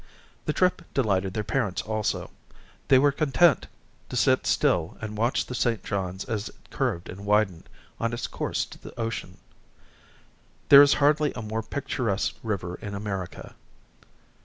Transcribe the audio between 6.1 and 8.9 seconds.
as it curved and widened on its course to